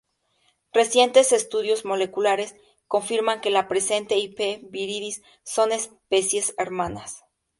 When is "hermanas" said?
6.57-7.23